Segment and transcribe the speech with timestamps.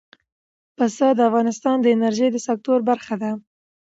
[0.77, 3.31] پسه د افغانستان د انرژۍ د سکتور برخه ده.